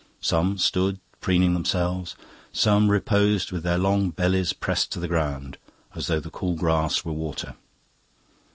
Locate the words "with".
3.51-3.61